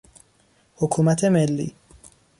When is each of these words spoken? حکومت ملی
حکومت 0.75 1.23
ملی 1.23 1.75